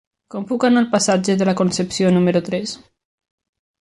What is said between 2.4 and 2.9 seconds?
tres?